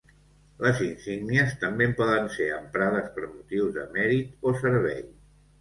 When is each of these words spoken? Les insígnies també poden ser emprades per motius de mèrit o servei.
Les 0.67 0.79
insígnies 0.85 1.53
també 1.65 1.89
poden 1.99 2.31
ser 2.37 2.49
emprades 2.55 3.13
per 3.19 3.25
motius 3.37 3.73
de 3.79 3.87
mèrit 3.99 4.49
o 4.53 4.59
servei. 4.65 5.07